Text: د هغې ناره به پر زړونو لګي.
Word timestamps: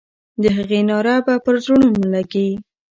د 0.41 0.43
هغې 0.57 0.79
ناره 0.89 1.15
به 1.25 1.33
پر 1.43 1.55
زړونو 1.63 1.87
لګي. 2.13 2.49